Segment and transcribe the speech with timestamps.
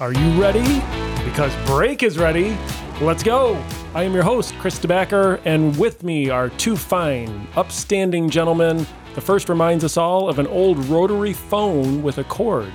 [0.00, 0.82] Are you ready?
[1.24, 2.56] Because break is ready.
[3.00, 3.54] Let's go.
[3.94, 8.88] I am your host, Chris DeBacker, and with me are two fine, upstanding gentlemen.
[9.14, 12.72] The first reminds us all of an old rotary phone with a cord.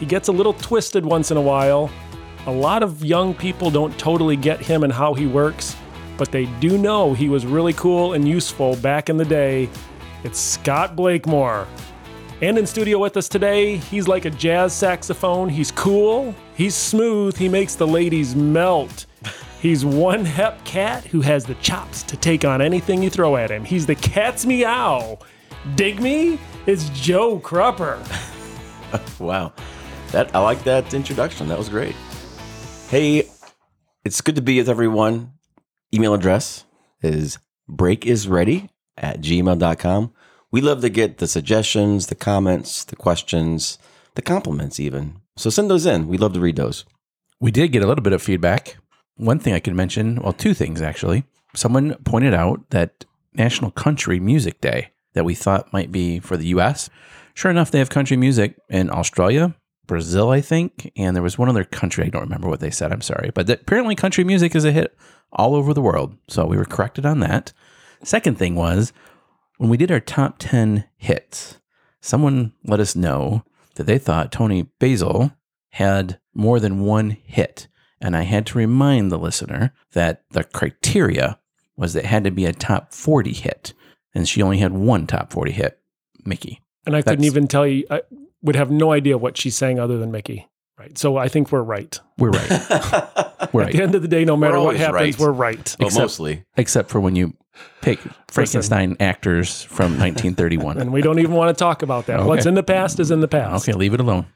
[0.00, 1.88] He gets a little twisted once in a while.
[2.46, 5.76] A lot of young people don't totally get him and how he works,
[6.16, 9.70] but they do know he was really cool and useful back in the day.
[10.24, 11.68] It's Scott Blakemore.
[12.42, 15.48] And in studio with us today, he's like a jazz saxophone.
[15.48, 19.06] He's cool, he's smooth, he makes the ladies melt.
[19.60, 23.50] He's one hep cat who has the chops to take on anything you throw at
[23.50, 23.64] him.
[23.64, 25.18] He's the cat's meow.
[25.74, 26.38] Dig me?
[26.66, 28.00] It's Joe Crupper.
[29.18, 29.52] Wow.
[30.12, 31.48] That I like that introduction.
[31.48, 31.94] That was great.
[32.88, 33.28] Hey,
[34.04, 35.32] it's good to be with everyone.
[35.92, 36.64] Email address
[37.02, 40.12] is breakisready at gmail.com.
[40.52, 43.78] We love to get the suggestions, the comments, the questions,
[44.14, 45.20] the compliments even.
[45.36, 46.08] So send those in.
[46.08, 46.84] We love to read those.
[47.40, 48.76] We did get a little bit of feedback.
[49.16, 51.24] One thing I could mention, well, two things actually.
[51.54, 56.48] Someone pointed out that National Country Music Day that we thought might be for the
[56.48, 56.90] US.
[57.34, 59.54] Sure enough, they have country music in Australia,
[59.86, 62.04] Brazil, I think, and there was one other country.
[62.04, 62.92] I don't remember what they said.
[62.92, 63.30] I'm sorry.
[63.34, 64.96] But apparently, country music is a hit
[65.32, 66.16] all over the world.
[66.28, 67.52] So we were corrected on that.
[68.02, 68.92] Second thing was
[69.58, 71.58] when we did our top 10 hits,
[72.00, 73.44] someone let us know
[73.76, 75.32] that they thought Toni Basil
[75.70, 77.68] had more than one hit.
[78.00, 81.38] And I had to remind the listener that the criteria
[81.76, 83.72] was that it had to be a top 40 hit.
[84.14, 85.78] And she only had one top 40 hit,
[86.24, 86.60] Mickey.
[86.84, 88.02] And I couldn't even tell you, I
[88.42, 90.48] would have no idea what she's saying other than Mickey.
[90.78, 90.96] Right.
[90.98, 91.98] So I think we're right.
[92.18, 92.50] We're right.
[93.52, 93.68] We're right.
[93.68, 95.18] At the end of the day, no matter what happens, right.
[95.18, 95.76] we're right.
[95.78, 96.44] Well, Except- mostly.
[96.56, 97.34] Except for when you
[97.80, 100.78] pick Frankenstein actors from 1931.
[100.78, 102.20] And we don't even want to talk about that.
[102.20, 102.28] Okay.
[102.28, 103.66] What's in the past is in the past.
[103.66, 104.26] Okay, leave it alone.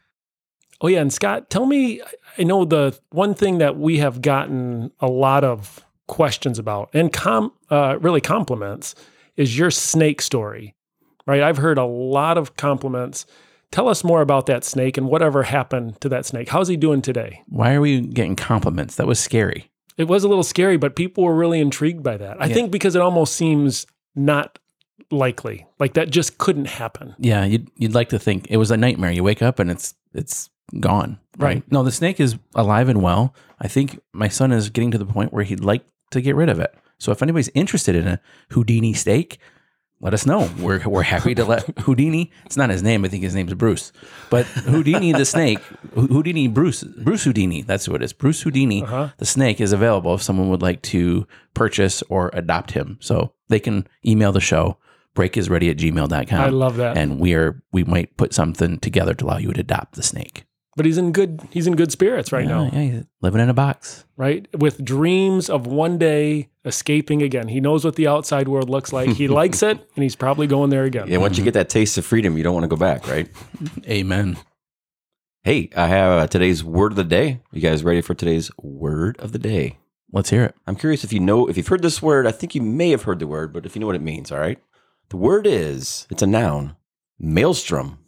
[0.80, 2.00] Oh yeah, and Scott, tell me.
[2.38, 7.12] I know the one thing that we have gotten a lot of questions about, and
[7.12, 8.94] com, uh, really compliments,
[9.36, 10.74] is your snake story.
[11.26, 13.26] Right, I've heard a lot of compliments.
[13.72, 16.48] Tell us more about that snake and whatever happened to that snake.
[16.48, 17.42] How's he doing today?
[17.48, 18.96] Why are we getting compliments?
[18.96, 19.70] That was scary.
[19.96, 22.40] It was a little scary, but people were really intrigued by that.
[22.42, 22.54] I Yeah.
[22.54, 23.86] think because it almost seems
[24.16, 24.58] not
[25.10, 27.14] likely, like that just couldn't happen.
[27.18, 29.10] Yeah, you'd you'd like to think it was a nightmare.
[29.12, 31.18] You wake up and it's it's gone.
[31.38, 31.54] Right.
[31.56, 31.72] Right.
[31.72, 33.34] No, the snake is alive and well.
[33.60, 36.48] I think my son is getting to the point where he'd like to get rid
[36.48, 36.74] of it.
[36.98, 38.20] So if anybody's interested in a
[38.50, 39.38] Houdini steak,
[40.00, 40.50] let us know.
[40.58, 42.30] We're we're happy to let Houdini.
[42.46, 43.04] It's not his name.
[43.04, 43.92] I think his name's Bruce.
[44.30, 45.58] But Houdini the snake,
[45.94, 47.62] Houdini Bruce Bruce Houdini.
[47.62, 48.12] That's what it is.
[48.12, 48.82] Bruce Houdini.
[48.82, 49.10] Uh-huh.
[49.18, 52.98] The snake is available if someone would like to purchase or adopt him.
[53.00, 54.78] So they can email the show.
[55.16, 56.40] Breakisready at gmail.com.
[56.40, 56.96] I love that.
[56.96, 60.44] And we are we might put something together to allow you to adopt the snake.
[60.76, 62.70] But he's in good he's in good spirits right now.
[62.72, 64.04] Yeah, he's living in a box.
[64.16, 64.46] right?
[64.56, 67.48] With dreams of one day escaping again.
[67.48, 69.10] He knows what the outside world looks like.
[69.10, 71.08] He likes it, and he's probably going there again.
[71.08, 73.28] Yeah, once you get that taste of freedom, you don't want to go back, right?
[73.88, 74.36] Amen.
[75.42, 77.40] Hey, I have uh, today's word of the day.
[77.50, 79.78] You guys ready for today's word of the day?
[80.12, 80.54] Let's hear it.
[80.66, 83.02] I'm curious if you know, if you've heard this word, I think you may have
[83.04, 84.58] heard the word, but if you know what it means, all right?
[85.08, 86.76] The word is, it's a noun,
[87.18, 87.98] maelstrom.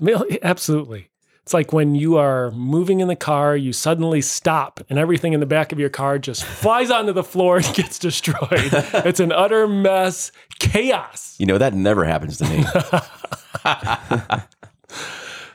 [0.00, 1.09] Mail- Absolutely.
[1.50, 5.40] It's like when you are moving in the car, you suddenly stop, and everything in
[5.40, 8.38] the back of your car just flies onto the floor and gets destroyed.
[8.52, 10.30] it's an utter mess,
[10.60, 11.34] chaos.
[11.40, 12.64] You know, that never happens to me.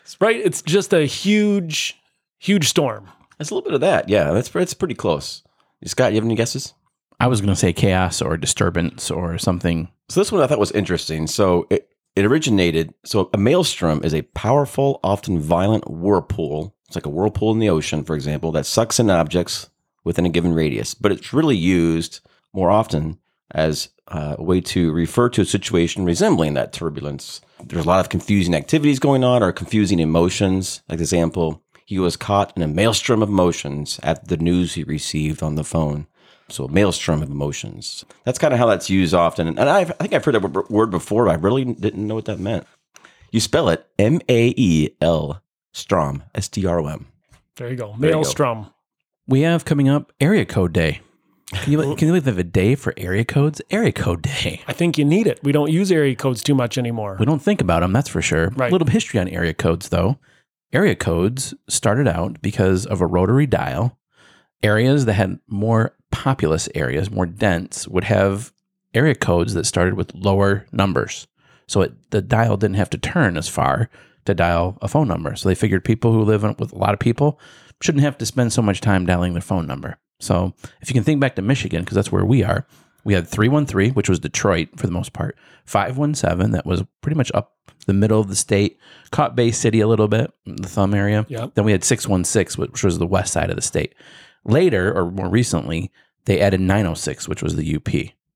[0.20, 0.36] Right?
[0.38, 1.98] It's just a huge,
[2.40, 3.10] huge storm.
[3.40, 4.10] It's a little bit of that.
[4.10, 5.44] Yeah, that's, that's pretty close.
[5.86, 6.74] Scott, you have any guesses?
[7.22, 9.88] I was going to say chaos or disturbance or something.
[10.10, 11.28] So this one I thought was interesting.
[11.28, 12.94] So it, it originated.
[13.04, 16.76] So a maelstrom is a powerful, often violent whirlpool.
[16.88, 19.70] It's like a whirlpool in the ocean, for example, that sucks in objects
[20.04, 20.94] within a given radius.
[20.94, 22.22] But it's really used
[22.54, 23.20] more often
[23.52, 27.42] as uh, a way to refer to a situation resembling that turbulence.
[27.64, 30.82] There's a lot of confusing activities going on or confusing emotions.
[30.88, 35.44] Like example, he was caught in a maelstrom of emotions at the news he received
[35.44, 36.08] on the phone.
[36.50, 38.06] So a maelstrom of emotions.
[38.24, 39.48] That's kind of how that's used often.
[39.48, 42.26] And I've, I think I've heard that word before, but I really didn't know what
[42.26, 42.68] that meant.
[43.32, 45.42] You spell it M A E L
[45.74, 47.08] Strom, S T R O M.
[47.56, 47.96] There you go.
[47.98, 48.20] There you go.
[48.20, 48.68] Maelstrom.
[49.28, 51.02] We have coming up Area Code Day.
[51.52, 53.62] Can you, can you have a day for area codes?
[53.72, 54.62] Area Code Day.
[54.68, 55.40] I think you need it.
[55.44, 57.18] We don't use area codes too much anymore.
[57.20, 58.50] We don't think about them, that's for sure.
[58.50, 58.70] Right.
[58.70, 60.18] A little history on area codes, though.
[60.74, 63.98] Area codes started out because of a rotary dial.
[64.64, 68.54] Areas that had more populous areas, more dense, would have
[68.94, 71.28] area codes that started with lower numbers.
[71.68, 73.90] So it, the dial didn't have to turn as far
[74.24, 75.36] to dial a phone number.
[75.36, 77.38] So they figured people who live with a lot of people,
[77.82, 79.98] shouldn't have to spend so much time dialing their phone number.
[80.22, 82.66] So if you can think back to Michigan, because that's where we are,
[83.04, 87.32] we had 313, which was Detroit for the most part, 517, that was pretty much
[87.34, 87.52] up
[87.86, 88.80] the middle of the state,
[89.12, 91.26] caught Bay City a little bit, the thumb area.
[91.28, 91.56] Yep.
[91.56, 93.94] Then we had 616, which was the west side of the state.
[94.46, 95.92] Later, or more recently,
[96.26, 97.88] they added 906, which was the UP,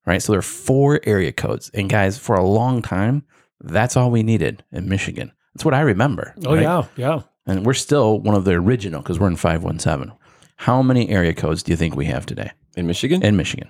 [0.06, 0.22] right?
[0.22, 1.70] So there are four area codes.
[1.74, 3.24] And guys, for a long time,
[3.62, 5.32] that's all we needed in Michigan.
[5.54, 6.34] That's what I remember.
[6.46, 6.62] Oh right?
[6.62, 7.22] yeah, yeah.
[7.46, 10.16] And we're still one of the original because we're in 517.
[10.58, 13.24] How many area codes do you think we have today In Michigan?
[13.24, 13.70] in Michigan?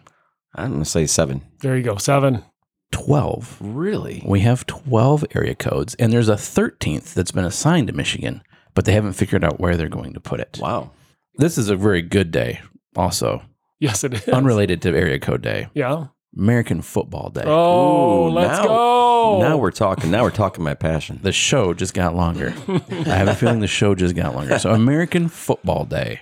[0.55, 1.43] I'm going to say seven.
[1.61, 1.97] There you go.
[1.97, 2.43] Seven.
[2.91, 3.57] 12.
[3.61, 4.23] Really?
[4.25, 8.41] We have 12 area codes, and there's a 13th that's been assigned to Michigan,
[8.73, 10.57] but they haven't figured out where they're going to put it.
[10.59, 10.91] Wow.
[11.35, 12.61] This is a very good day,
[12.95, 13.43] also,
[13.79, 14.27] Yes, it is.
[14.29, 16.07] unrelated to Area Code Day, Yeah.
[16.37, 17.43] American Football Day.
[17.45, 19.39] Oh, Ooh, let's now- go.
[19.41, 20.11] Now we're talking.
[20.11, 21.19] Now we're talking my passion.
[21.21, 22.53] The show just got longer.
[22.67, 24.57] I have a feeling the show just got longer.
[24.59, 26.21] So, American Football Day.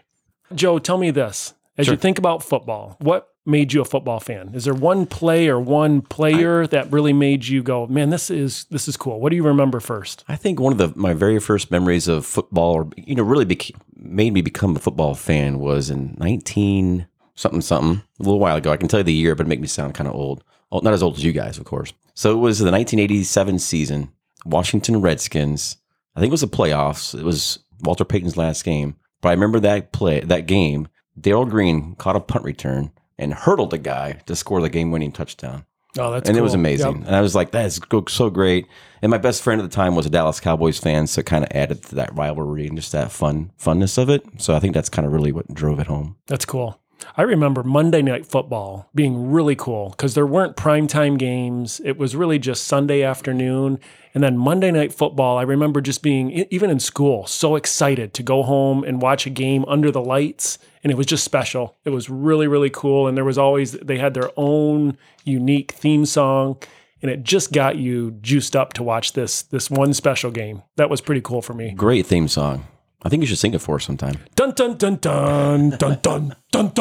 [0.56, 1.54] Joe, tell me this.
[1.78, 1.94] As Sure.
[1.94, 4.52] you think about football, what made you a football fan?
[4.56, 8.66] Is there one play or one player that really made you go, "Man, this is
[8.72, 10.24] this is cool." What do you remember first?
[10.28, 13.46] I think one of the my very first memories of football, or you know, really
[13.46, 18.58] bec- made me become a football fan, was in nineteen something something a little while
[18.58, 18.72] ago.
[18.72, 20.44] I can tell you the year, but it make me sound kind of old.
[20.72, 21.94] Oh, not as old as you guys, of course.
[22.14, 24.12] So it was the 1987 season.
[24.46, 25.78] Washington Redskins.
[26.16, 27.18] I think it was the playoffs.
[27.18, 28.98] It was Walter Payton's last game.
[29.22, 30.90] But I remember that play, that game.
[31.20, 35.66] Darrell Green caught a punt return and hurdled a guy to score the game-winning touchdown
[36.00, 37.00] Oh, that's and it was amazing.
[37.00, 37.08] Yep.
[37.08, 37.80] And I was like, "That's
[38.10, 38.68] so great."
[39.02, 41.44] And my best friend at the time was a Dallas Cowboys fan, so it kind
[41.44, 44.24] of added to that rivalry and just that fun funness of it.
[44.38, 46.18] So I think that's kind of really what drove it home.
[46.28, 46.80] That's cool.
[47.16, 51.80] I remember Monday Night Football being really cool because there weren't primetime games.
[51.84, 53.80] It was really just Sunday afternoon.
[54.14, 58.24] And then Monday Night Football, I remember just being, even in school, so excited to
[58.24, 60.58] go home and watch a game under the lights.
[60.84, 61.76] And it was just special.
[61.86, 63.08] It was really, really cool.
[63.08, 66.58] And there was always, they had their own unique theme song.
[67.02, 70.64] And it just got you juiced up to watch this this one special game.
[70.78, 71.74] That was pretty cool for me.
[71.76, 72.66] Great theme song.
[73.04, 74.16] I think you should sing it for us sometime.
[74.36, 76.72] Dun dun dun dun dun dun dun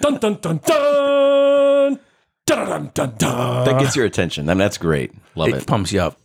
[0.00, 1.98] dun dun dun dun dun
[2.46, 3.64] dun dun dun dun.
[3.64, 4.48] That gets your attention.
[4.48, 5.12] I mean, that's great.
[5.34, 5.66] Love It it.
[5.66, 6.18] pumps you up.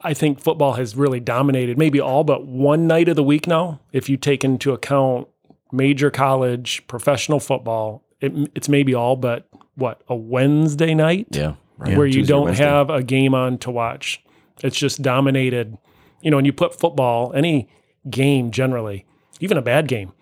[0.00, 3.80] I think football has really dominated maybe all but one night of the week now.
[3.92, 5.26] If you take into account
[5.72, 11.54] major college professional football, it, it's maybe all but what a Wednesday night Yeah.
[11.76, 11.96] Right.
[11.96, 12.64] where you Tuesday don't Wednesday.
[12.64, 14.22] have a game on to watch.
[14.62, 15.76] It's just dominated.
[16.22, 17.68] You know, and you put football, any
[18.10, 19.06] game generally,
[19.40, 20.12] even a bad game,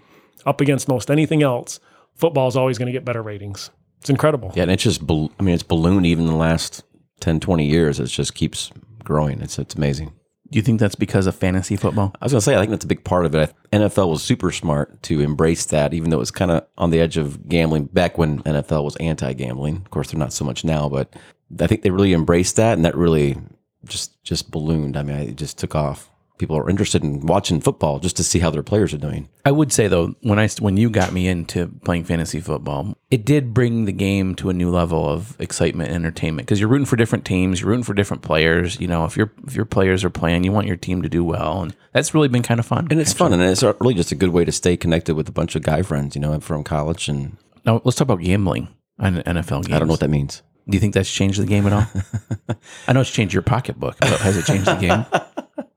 [0.46, 1.80] up against most anything else,
[2.14, 3.70] football is always going to get better ratings.
[4.00, 4.52] It's incredible.
[4.54, 6.82] Yeah, and it's just, bal- I mean, it's ballooned even the last
[7.20, 8.00] 10, 20 years.
[8.00, 8.72] It just keeps
[9.04, 9.40] growing.
[9.40, 10.12] It's it's amazing.
[10.50, 12.14] Do you think that's because of fantasy football?
[12.20, 13.54] I was going to say, I think that's a big part of it.
[13.72, 17.00] NFL was super smart to embrace that, even though it was kind of on the
[17.00, 19.76] edge of gambling back when NFL was anti gambling.
[19.76, 21.14] Of course, they're not so much now, but
[21.58, 23.38] I think they really embraced that, and that really
[23.86, 24.96] just just ballooned.
[24.96, 26.10] I mean, it just took off.
[26.42, 29.28] People are interested in watching football just to see how their players are doing.
[29.44, 33.24] I would say though, when I when you got me into playing fantasy football, it
[33.24, 36.86] did bring the game to a new level of excitement and entertainment because you're rooting
[36.86, 38.80] for different teams, you're rooting for different players.
[38.80, 41.22] You know, if your if your players are playing, you want your team to do
[41.22, 42.88] well, and that's really been kind of fun.
[42.90, 45.32] And it's fun, and it's really just a good way to stay connected with a
[45.32, 47.08] bunch of guy friends, you know, from college.
[47.08, 48.66] And Now let's talk about gambling
[48.98, 49.74] on NFL games.
[49.74, 50.42] I don't know what that means.
[50.68, 52.56] Do you think that's changed the game at all?
[52.88, 55.06] I know it's changed your pocketbook, but has it changed the game?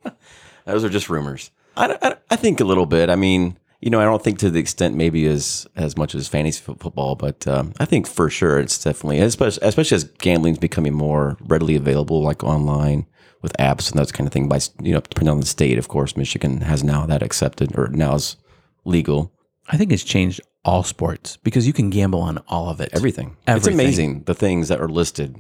[0.65, 1.51] Those are just rumors.
[1.77, 3.10] I, I, I think a little bit.
[3.10, 6.27] I mean, you know, I don't think to the extent maybe as as much as
[6.27, 10.93] fantasy football, but um, I think for sure it's definitely, especially, especially as gambling's becoming
[10.93, 13.05] more readily available, like online
[13.41, 14.50] with apps and that kind of thing.
[14.50, 17.89] By you know, depending on the state, of course, Michigan has now that accepted or
[17.89, 18.38] now is
[18.86, 19.31] legal.
[19.67, 22.89] I think it's changed all sports because you can gamble on all of it.
[22.93, 23.38] Everything.
[23.48, 25.38] It's amazing the things that are listed.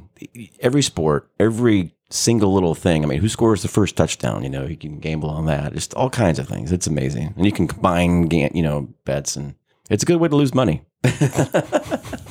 [0.59, 3.03] Every sport, every single little thing.
[3.03, 4.43] I mean, who scores the first touchdown?
[4.43, 5.73] You know, you can gamble on that.
[5.73, 6.71] Just all kinds of things.
[6.71, 9.55] It's amazing, and you can combine, you know, bets, and
[9.89, 10.83] it's a good way to lose money.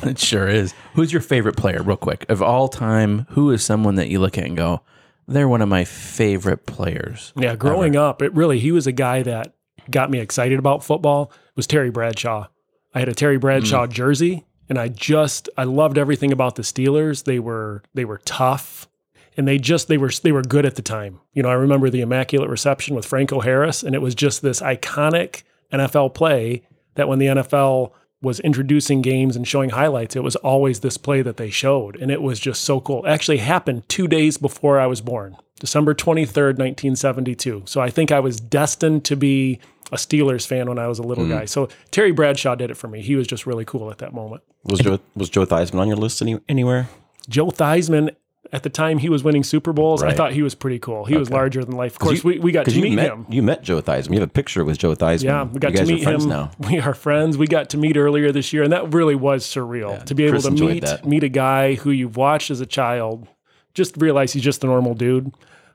[0.05, 0.75] It sure is.
[0.95, 3.27] Who's your favorite player, real quick, of all time?
[3.31, 4.83] Who is someone that you look at and go,
[5.27, 7.33] they're one of my favorite players?
[7.37, 9.55] Yeah, growing up, it really he was a guy that
[9.91, 11.33] got me excited about football.
[11.57, 12.49] Was Terry Bradshaw.
[12.95, 13.91] I had a Terry Bradshaw mm.
[13.91, 17.25] jersey, and I just I loved everything about the Steelers.
[17.25, 18.89] They were they were tough,
[19.37, 21.21] and they just they were they were good at the time.
[21.33, 24.61] You know, I remember the immaculate reception with Franco Harris, and it was just this
[24.61, 25.43] iconic
[25.73, 26.63] NFL play
[26.95, 27.93] that when the NFL
[28.23, 32.11] was introducing games and showing highlights, it was always this play that they showed, and
[32.11, 33.05] it was just so cool.
[33.05, 35.37] It actually happened two days before I was born.
[35.65, 37.63] December 23rd, 1972.
[37.65, 39.61] So I think I was destined to be
[39.93, 41.39] a Steelers fan when I was a little mm-hmm.
[41.39, 41.45] guy.
[41.47, 43.01] So Terry Bradshaw did it for me.
[43.01, 44.43] He was just really cool at that moment.
[44.65, 46.91] Was Joe was Joe Theismann on your list any, anywhere?
[47.31, 48.15] Joe Theismann,
[48.53, 51.07] at the time he was winning Super Bowls, I thought he was pretty cool.
[51.07, 51.95] He was larger than life.
[51.95, 53.25] Of course, you- we, we got to meet met him.
[53.31, 54.13] you met Joe Theismann.
[54.13, 55.23] You have a picture with Joe Theismann.
[55.23, 56.29] Yeah, we got you to meet him.
[56.29, 56.51] now.
[56.59, 57.39] We are friends.
[57.39, 60.33] We got to meet earlier this year, and that really was surreal to be able
[60.33, 61.07] Chris to meet that.
[61.07, 63.27] meet a guy who you've watched as a child,
[63.73, 65.33] just realize he's just a normal dude,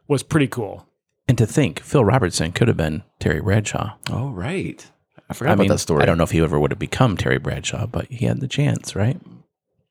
[0.09, 0.85] was pretty cool.
[1.29, 3.93] And to think, Phil Robertson could have been Terry Bradshaw.
[4.09, 4.85] Oh right,
[5.29, 6.03] I forgot I about mean, that story.
[6.03, 8.47] I don't know if he ever would have become Terry Bradshaw, but he had the
[8.47, 9.21] chance, right?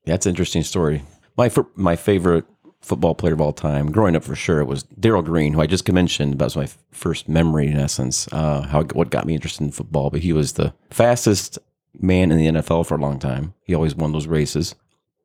[0.05, 1.03] Yeah, it's an interesting story.
[1.37, 2.45] My my favorite
[2.81, 5.91] football player of all time, growing up for sure, was Darrell Green, who I just
[5.91, 6.39] mentioned.
[6.39, 9.71] That was my f- first memory, in essence, uh, how what got me interested in
[9.71, 10.11] football.
[10.11, 11.59] But he was the fastest
[12.01, 13.55] man in the NFL for a long time.
[13.65, 14.75] He always won those races.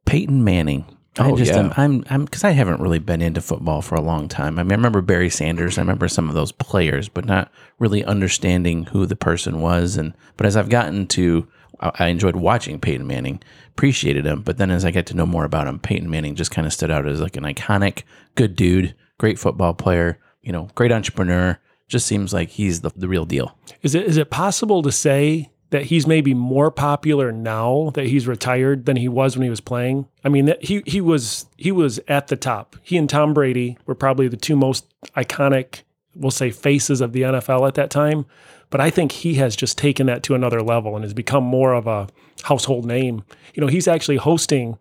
[0.05, 0.85] Peyton Manning.
[1.19, 1.59] I Oh, just yeah.
[1.59, 4.57] am, I'm I'm because I haven't really been into football for a long time.
[4.57, 5.77] I mean, I remember Barry Sanders.
[5.77, 9.95] I remember some of those players, but not really understanding who the person was.
[9.95, 11.47] And but as I've gotten to,
[11.79, 14.41] I, I enjoyed watching Peyton Manning, appreciated him.
[14.41, 16.73] But then as I get to know more about him, Peyton Manning just kind of
[16.73, 18.03] stood out as like an iconic,
[18.35, 20.19] good dude, great football player.
[20.41, 21.59] You know, great entrepreneur.
[21.87, 23.55] Just seems like he's the, the real deal.
[23.83, 28.27] Is it is it possible to say that he's maybe more popular now that he's
[28.27, 30.07] retired than he was when he was playing?
[30.23, 32.75] I mean, he he was he was at the top.
[32.83, 34.85] He and Tom Brady were probably the two most
[35.17, 35.81] iconic,
[36.13, 38.27] we'll say, faces of the NFL at that time.
[38.69, 41.73] But I think he has just taken that to another level and has become more
[41.73, 42.07] of a
[42.43, 43.23] household name.
[43.55, 44.77] You know, he's actually hosting.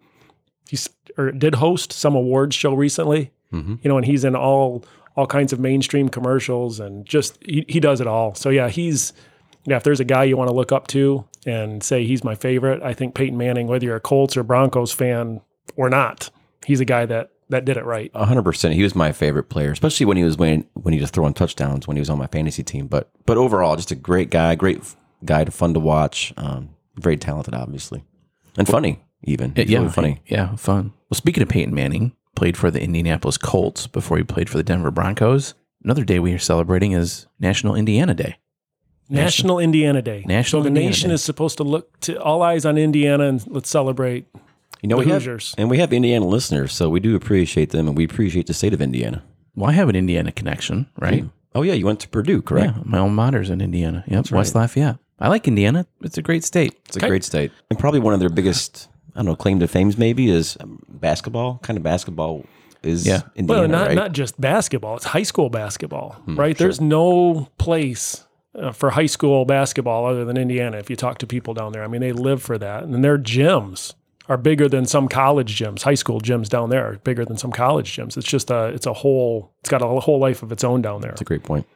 [0.68, 3.32] He's or did host some awards show recently.
[3.50, 3.76] Mm-hmm.
[3.82, 4.84] You know, and he's in all
[5.16, 8.34] all kinds of mainstream commercials and just he, he does it all.
[8.34, 9.14] So yeah, he's
[9.64, 12.34] yeah, if there's a guy you want to look up to and say he's my
[12.34, 15.40] favorite, I think Peyton Manning, whether you're a Colts or Broncos fan
[15.76, 16.30] or not,
[16.64, 18.10] he's a guy that that did it right.
[18.16, 18.74] hundred percent.
[18.74, 21.86] He was my favorite player, especially when he was when when he was throwing touchdowns
[21.86, 22.86] when he was on my fantasy team.
[22.86, 24.82] But but overall, just a great guy, great
[25.24, 26.32] guy, to fun to watch.
[26.36, 28.04] Um, very talented, obviously,
[28.56, 29.04] and funny.
[29.24, 30.22] Even He's yeah, really funny.
[30.26, 30.92] Yeah, fun.
[31.08, 34.64] Well, speaking of Peyton Manning, played for the Indianapolis Colts before he played for the
[34.64, 35.54] Denver Broncos.
[35.84, 38.36] Another day we are celebrating is National Indiana Day.
[39.08, 40.24] National Indiana Day.
[40.26, 41.14] National so the Indiana nation Day.
[41.14, 44.26] is supposed to look to all eyes on Indiana and let's celebrate.
[44.82, 47.86] You know, The we have, and we have Indiana listeners, so we do appreciate them,
[47.86, 49.22] and we appreciate the state of Indiana.
[49.54, 51.24] Well, I have an Indiana connection, right?
[51.54, 52.76] Oh yeah, you went to Purdue, correct?
[52.76, 54.02] Yeah, my own mater's in Indiana.
[54.08, 54.96] Yep, West Lafayette.
[55.20, 55.86] I like Indiana.
[56.00, 56.74] It's a great state.
[56.86, 59.68] It's a great state, and probably one of their biggest, I don't know, claim to
[59.68, 61.58] fame maybe is um, basketball.
[61.62, 62.44] Kind of basketball
[62.82, 63.20] is Yeah.
[63.36, 63.94] Indiana, Well, not right?
[63.94, 66.56] not just basketball; it's high school basketball, right?
[66.58, 70.76] There's no place uh, for high school basketball other than Indiana.
[70.78, 73.18] If you talk to people down there, I mean, they live for that, and their
[73.18, 73.94] gyms
[74.28, 75.82] are bigger than some college gyms.
[75.82, 78.16] High school gyms down there are bigger than some college gyms.
[78.16, 81.00] It's just a it's a whole it's got a whole life of its own down
[81.00, 81.10] there.
[81.10, 81.66] That's a great point.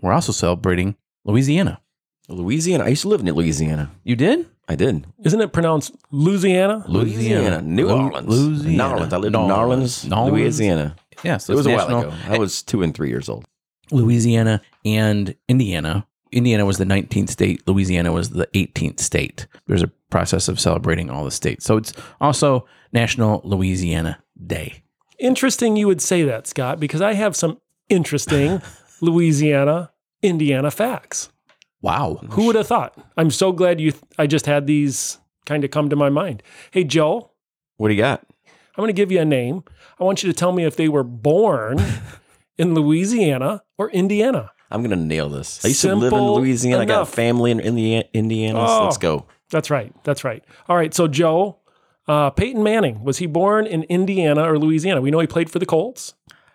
[0.00, 1.80] We're also celebrating Louisiana.
[2.28, 2.84] Louisiana.
[2.84, 3.90] I used to live in Louisiana.
[4.04, 4.46] You did?
[4.68, 5.04] I did.
[5.24, 6.84] Isn't it pronounced Louisiana?
[6.88, 8.76] Louisiana, New Lu- Orleans, Louisiana.
[8.76, 9.12] New Orleans.
[9.12, 10.32] I lived in New Orleans, New Orleans.
[10.32, 10.96] Louisiana.
[11.24, 12.14] Yeah, so It was it's a while ago.
[12.28, 13.46] I was two and three years old.
[13.90, 16.06] Louisiana and Indiana.
[16.30, 17.66] Indiana was the 19th state.
[17.68, 19.46] Louisiana was the 18th state.
[19.66, 21.64] There's a process of celebrating all the states.
[21.64, 24.82] So it's also National Louisiana Day.
[25.18, 28.62] Interesting you would say that, Scott, because I have some interesting
[29.02, 29.90] Louisiana,
[30.22, 31.28] Indiana facts.
[31.82, 32.20] Wow.
[32.30, 32.96] Who would have thought?
[33.16, 33.92] I'm so glad you.
[34.18, 36.42] I just had these kind of come to my mind.
[36.70, 37.30] Hey, Joe,
[37.76, 38.24] What do you got?
[38.46, 39.64] I'm going to give you a name.
[40.00, 41.78] I want you to tell me if they were born
[42.62, 44.52] in Louisiana or Indiana.
[44.70, 45.62] I'm gonna nail this.
[45.64, 46.82] I used to live in Simple Louisiana.
[46.82, 47.12] I got enough.
[47.12, 48.04] family in Indiana.
[48.14, 48.60] Indiana.
[48.60, 48.84] Oh.
[48.84, 49.26] Let's go.
[49.50, 49.92] That's right.
[50.04, 50.42] That's right.
[50.68, 50.94] All right.
[50.94, 51.58] So, Joe,
[52.08, 55.02] uh, Peyton Manning, was he born in Indiana or Louisiana?
[55.02, 56.14] We know he played for the Colts,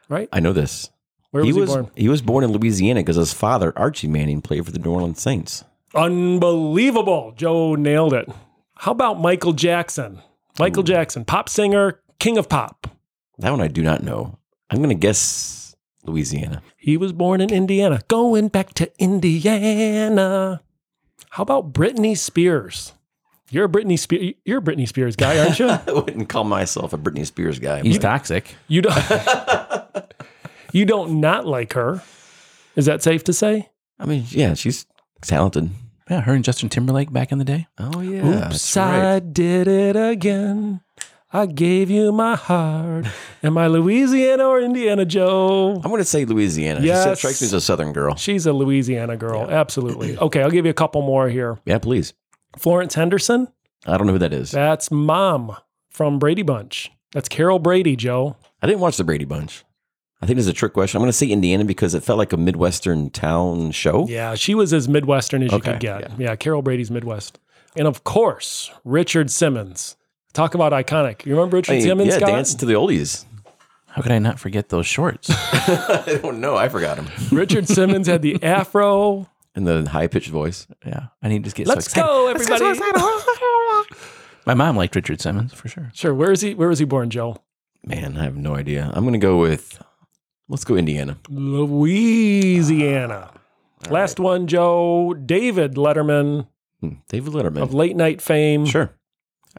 [0.09, 0.29] right?
[0.31, 0.89] I know this.
[1.31, 1.91] Where he was he, born?
[1.95, 5.21] he was born in Louisiana because his father Archie Manning played for the New Orleans
[5.21, 5.65] Saints.
[5.93, 7.33] Unbelievable.
[7.35, 8.29] Joe nailed it.
[8.75, 10.21] How about Michael Jackson?
[10.57, 12.87] Michael Jackson, pop singer, king of pop.
[13.37, 14.39] That one I do not know.
[14.71, 15.66] I'm gonna guess
[16.07, 16.61] Louisiana.
[16.77, 18.01] He was born in Indiana.
[18.07, 20.61] Going back to Indiana.
[21.29, 22.93] How about Britney Spears?
[23.49, 24.33] You're a Britney Spears.
[24.45, 25.67] You're a Britney Spears guy, aren't you?
[25.87, 27.81] I wouldn't call myself a Britney Spears guy.
[27.81, 28.55] He's toxic.
[28.67, 28.97] You don't.
[30.73, 32.01] you don't not like her.
[32.75, 33.69] Is that safe to say?
[33.99, 34.85] I mean, yeah, she's
[35.21, 35.69] talented.
[36.09, 37.67] Yeah, her and Justin Timberlake back in the day.
[37.77, 39.33] Oh yeah, Oops, that's I right.
[39.33, 40.81] did it again.
[41.33, 43.05] I gave you my heart.
[43.43, 45.75] Am I Louisiana or Indiana, Joe?
[45.83, 46.79] I'm gonna say Louisiana.
[46.81, 47.09] Yes.
[47.09, 48.15] She strikes me as a Southern girl.
[48.15, 49.49] She's a Louisiana girl.
[49.49, 50.17] Absolutely.
[50.27, 51.59] Okay, I'll give you a couple more here.
[51.65, 52.13] Yeah, please.
[52.57, 53.47] Florence Henderson.
[53.85, 54.51] I don't know who that is.
[54.51, 55.55] That's mom
[55.89, 56.91] from Brady Bunch.
[57.13, 58.35] That's Carol Brady, Joe.
[58.61, 59.63] I didn't watch the Brady Bunch.
[60.21, 60.97] I think there's a trick question.
[60.97, 64.07] I'm going to say Indiana because it felt like a Midwestern town show.
[64.07, 66.01] Yeah, she was as Midwestern as you could get.
[66.01, 66.15] yeah.
[66.17, 66.35] Yeah.
[66.35, 67.39] Carol Brady's Midwest.
[67.75, 69.95] And of course, Richard Simmons.
[70.33, 71.25] Talk about iconic.
[71.25, 72.09] You remember Richard Hey, Simmons?
[72.09, 72.29] yeah, Scott?
[72.29, 73.25] dancing to the oldies.
[73.87, 75.29] How could I not forget those shorts?
[75.31, 76.55] I don't know.
[76.55, 77.07] I forgot him.
[77.35, 79.27] Richard Simmons had the afro.
[79.55, 80.67] And the high pitched voice.
[80.85, 82.07] yeah, I need to get Let's so excited.
[82.07, 82.79] go, everybody.
[84.45, 85.89] My mom liked Richard Simmons for sure.
[85.95, 86.13] Sure.
[86.13, 86.53] Where is he?
[86.53, 87.37] Where was he born, Joe?
[87.83, 88.91] Man, I have no idea.
[88.93, 89.81] I'm going to go with,
[90.47, 91.17] let's go Indiana.
[91.27, 93.31] Louisiana.
[93.89, 95.13] Last one, Joe.
[95.13, 96.47] David Letterman
[96.81, 97.61] Hmm, David Letterman.
[97.63, 98.65] of late night fame.
[98.67, 98.91] Sure.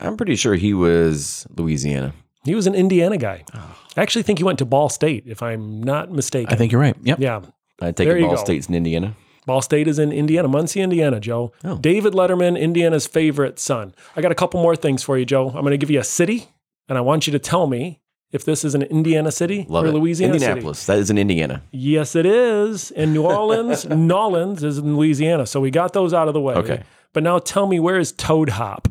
[0.01, 2.13] I'm pretty sure he was Louisiana.
[2.45, 3.45] He was an Indiana guy.
[3.55, 3.77] Oh.
[3.97, 6.53] I actually think he went to Ball State, if I'm not mistaken.
[6.53, 6.97] I think you're right.
[7.03, 7.19] Yep.
[7.21, 7.41] Yeah.
[7.81, 8.37] I take There it Ball go.
[8.37, 9.15] State's in Indiana.
[9.47, 11.53] Ball State is in Indiana, Muncie, Indiana, Joe.
[11.65, 11.79] Oh.
[11.79, 13.95] David Letterman, Indiana's favorite son.
[14.15, 15.49] I got a couple more things for you, Joe.
[15.49, 16.49] I'm going to give you a city,
[16.89, 18.01] and I want you to tell me
[18.31, 19.93] if this is an Indiana city Love or it.
[19.95, 20.85] Louisiana Indianapolis.
[20.87, 21.63] That is in Indiana.
[21.71, 22.91] Yes, it is.
[22.91, 25.47] And New Orleans, Nolans is in Louisiana.
[25.47, 26.55] So we got those out of the way.
[26.55, 26.83] Okay.
[27.15, 28.87] But now tell me, where is Toad Hop?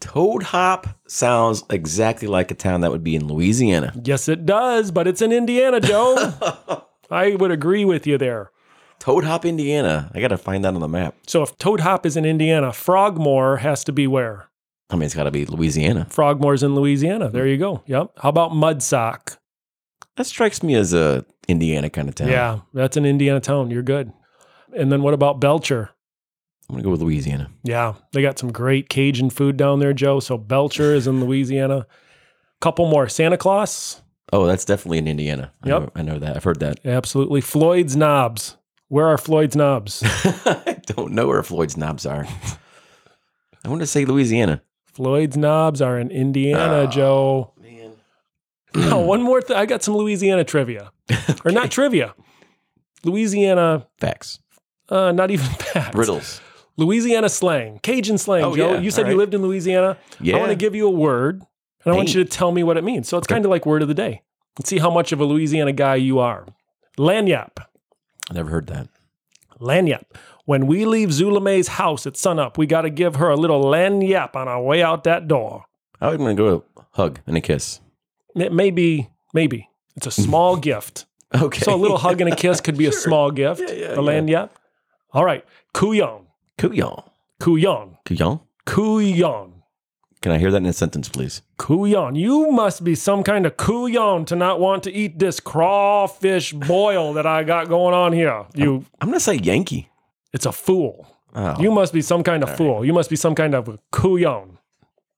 [0.00, 3.92] Toad Hop sounds exactly like a town that would be in Louisiana.
[4.02, 6.34] Yes, it does, but it's in Indiana, Joe.
[7.10, 8.50] I would agree with you there.
[8.98, 10.10] Toad Hop, Indiana.
[10.14, 11.14] I got to find that on the map.
[11.26, 14.48] So if Toad Hop is in Indiana, Frogmore has to be where?
[14.90, 16.06] I mean, it's got to be Louisiana.
[16.10, 17.30] Frogmore's in Louisiana.
[17.30, 17.82] There you go.
[17.86, 18.12] Yep.
[18.18, 19.36] How about Mudsock?
[20.16, 22.28] That strikes me as a Indiana kind of town.
[22.28, 23.70] Yeah, that's an Indiana town.
[23.70, 24.12] You're good.
[24.76, 25.90] And then what about Belcher?
[26.70, 27.50] I'm to go with Louisiana.
[27.64, 30.20] Yeah, they got some great Cajun food down there, Joe.
[30.20, 31.86] So Belcher is in Louisiana.
[32.60, 33.08] Couple more.
[33.08, 34.02] Santa Claus?
[34.32, 35.52] Oh, that's definitely in Indiana.
[35.64, 35.80] I Yep.
[35.82, 36.36] know, I know that.
[36.36, 36.78] I've heard that.
[36.84, 37.40] Absolutely.
[37.40, 38.56] Floyd's Knobs.
[38.88, 40.02] Where are Floyd's Knobs?
[40.04, 42.26] I don't know where Floyd's knobs are.
[43.64, 44.62] I want to say Louisiana.
[44.92, 47.52] Floyd's Knobs are in Indiana, Joe.
[47.60, 47.92] Man.
[48.74, 49.56] Now, one more thing.
[49.56, 50.92] I got some Louisiana trivia.
[51.44, 52.14] Or not trivia.
[53.04, 54.38] Louisiana, Facts.
[54.88, 55.96] uh, not even facts.
[55.96, 56.40] Riddles.
[56.80, 58.42] Louisiana slang, Cajun slang.
[58.42, 58.80] Oh, Joe, yeah.
[58.80, 59.98] you said All you lived in Louisiana.
[60.18, 60.36] Yeah.
[60.36, 61.42] I want to give you a word,
[61.84, 63.06] and I want you to tell me what it means.
[63.08, 64.22] So it's kind of like word of the day.
[64.58, 66.46] Let's see how much of a Louisiana guy you are.
[66.98, 67.64] Lagniappe.
[68.30, 68.88] I never heard that.
[69.60, 70.04] Lagniappe.
[70.46, 74.34] When we leave Zulame's house at sunup, we got to give her a little lagniappe
[74.34, 75.64] on our way out that door.
[76.00, 77.80] I'm going to go with hug and a kiss.
[78.34, 79.68] It may be, maybe.
[79.96, 81.04] It's a small gift.
[81.34, 81.60] Okay.
[81.60, 83.60] So a little hug and a kiss could be a small gift.
[83.60, 84.50] Yeah, yeah, a lagniappe.
[85.12, 85.44] All right.
[85.74, 86.26] Couillon.
[86.60, 87.02] Couillon.
[87.38, 87.96] Couillon.
[88.04, 88.40] Couillon?
[88.66, 89.52] Couillon.
[90.20, 91.40] Can I hear that in a sentence, please?
[91.56, 92.14] Couillon.
[92.16, 97.14] You must be some kind of couillon to not want to eat this crawfish boil
[97.14, 98.44] that I got going on here.
[98.54, 99.88] You, I'm going to say Yankee.
[100.34, 101.06] it's a fool.
[101.34, 102.84] Oh, You must be some kind of fool.
[102.84, 104.58] You must be some kind of couillon.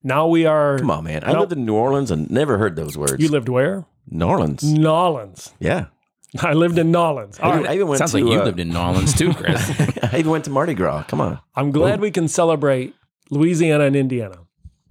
[0.04, 0.78] Now we are.
[0.78, 1.24] come on, man.
[1.24, 3.16] I lived in New Orleans and never heard those words.
[3.18, 3.84] You lived where?
[4.08, 4.62] New Orleans.
[4.62, 5.52] Nolans.
[5.58, 5.86] Yeah.
[6.40, 7.38] I lived in Nolans.
[7.40, 7.66] All I even.
[7.66, 9.80] I even went Sounds to, like you uh, lived in New too, Chris.
[10.02, 11.04] I even went to Mardi Gras.
[11.04, 11.38] Come on.
[11.54, 12.94] I'm glad we can celebrate
[13.30, 14.38] Louisiana and Indiana.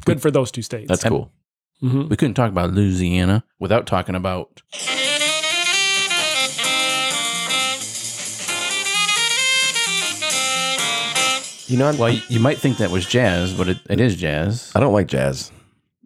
[0.06, 0.88] Good for those two states.
[0.88, 1.32] That's cool.
[1.84, 2.10] Mhm.
[2.10, 4.62] we couldn't talk about Louisiana without talking about
[11.72, 14.18] You know, I'm, well, you, you might think that was jazz, but it, it is
[14.18, 14.74] jazz.
[14.76, 15.54] I don't like jazz.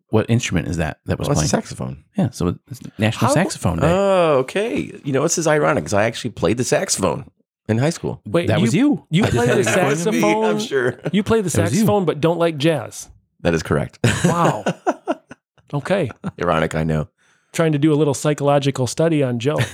[0.09, 1.63] What instrument is that that was Well, it's a playing?
[1.63, 2.03] saxophone.
[2.17, 3.87] yeah, so it's National How- Saxophone Day.
[3.89, 4.99] Oh, okay.
[5.03, 7.29] You know, this is ironic because I actually played the saxophone
[7.67, 8.21] in high school.
[8.25, 9.05] Wait, that was you.
[9.09, 10.21] You I just the it in front of me.
[10.21, 10.45] saxophone.
[10.45, 10.99] I'm sure.
[11.11, 13.09] You play the saxophone, but don't like jazz.
[13.41, 13.99] That is correct.
[14.23, 14.63] Wow.
[15.73, 16.09] okay.
[16.41, 17.09] ironic, I know.
[17.53, 19.57] Trying to do a little psychological study on Joe.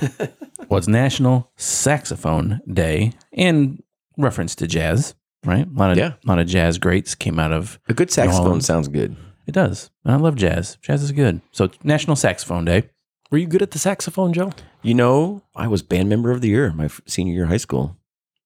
[0.69, 3.83] Well, it's National Saxophone Day in
[4.17, 5.67] reference to jazz, right?
[5.67, 6.13] A lot of Yeah.
[6.23, 8.65] a lot of jazz greats came out of A good saxophone Orleans.
[8.67, 9.17] sounds good.
[9.45, 9.53] It.
[9.53, 10.77] Does and I love jazz.
[10.81, 11.41] Jazz is good.
[11.51, 12.89] So National Saxophone Day.
[13.29, 14.51] Were you good at the saxophone, Joe?
[14.81, 17.97] You know, I was band member of the year my senior year of high school.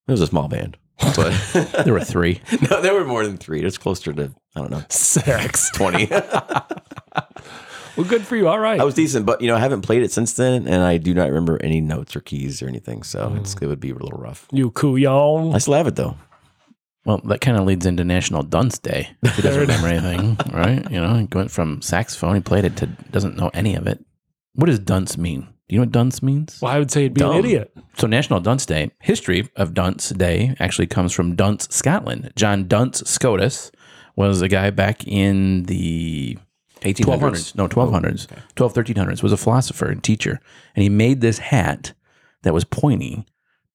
[0.07, 0.77] It was a small band,
[1.15, 1.33] but
[1.83, 2.41] There were three.
[2.69, 3.61] no, there were more than three.
[3.63, 5.71] It's closer to I don't know Sex.
[5.71, 6.09] twenty.
[7.95, 8.49] Well, good for you.
[8.49, 8.79] All right.
[8.79, 11.13] I was decent, but you know, I haven't played it since then, and I do
[11.13, 13.03] not remember any notes or keys or anything.
[13.03, 13.63] So it's, mm.
[13.63, 14.47] it would be a little rough.
[14.51, 15.55] you cool, y'all.
[15.55, 16.17] I still have it though.
[17.05, 19.09] Well, that kind of leads into National Dunce Day.
[19.21, 20.89] If he doesn't remember anything, right?
[20.91, 24.03] You know, he went from saxophone, he played it to doesn't know any of it.
[24.53, 25.41] What does dunce mean?
[25.67, 26.59] Do you know what dunce means?
[26.61, 27.31] Well, I would say it'd be Dumb.
[27.31, 27.71] an idiot.
[27.97, 32.31] So National Dunce Day, history of Dunce Day actually comes from Duns, Scotland.
[32.35, 33.71] John Duns Scotus
[34.15, 36.37] was a guy back in the
[36.81, 37.55] 1200s.
[37.55, 38.27] No, 1200s.
[38.55, 39.23] 12, 1300s.
[39.23, 40.39] Was a philosopher and teacher.
[40.75, 41.93] And he made this hat
[42.43, 43.25] that was pointy